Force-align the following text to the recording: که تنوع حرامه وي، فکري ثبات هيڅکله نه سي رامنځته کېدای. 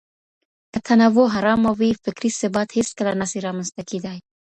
که 0.71 0.79
تنوع 0.87 1.27
حرامه 1.35 1.71
وي، 1.79 1.91
فکري 2.03 2.29
ثبات 2.41 2.69
هيڅکله 2.77 3.11
نه 3.21 3.25
سي 3.31 3.37
رامنځته 3.47 3.81
کېدای. 3.89 4.19